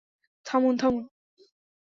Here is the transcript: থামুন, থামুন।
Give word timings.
থামুন, 0.45 0.73
থামুন। 0.77 1.05